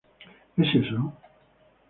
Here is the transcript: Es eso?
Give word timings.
Es 0.63 0.69
eso? 0.79 0.99